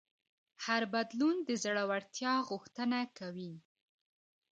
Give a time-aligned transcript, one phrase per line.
[0.65, 3.53] هر بدلون د زړهورتیا غوښتنه کوي.